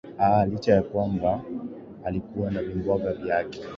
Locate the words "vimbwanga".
2.61-3.13